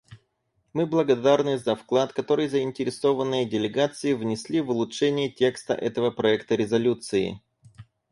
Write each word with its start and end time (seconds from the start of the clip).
Мы 0.73 0.87
благодарны 0.87 1.59
за 1.59 1.75
вклад, 1.75 2.11
который 2.11 2.47
заинтересованные 2.47 3.45
делегации 3.45 4.13
внесли 4.13 4.59
в 4.59 4.71
улучшение 4.71 5.29
текста 5.29 5.75
этого 5.75 6.09
проекта 6.09 6.55
резолюции. 6.55 7.39